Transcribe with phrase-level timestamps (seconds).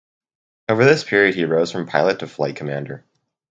[0.67, 3.05] Over this period he rose from pilot to flight commander.